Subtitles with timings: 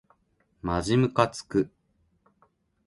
[0.63, 1.69] まじむかつく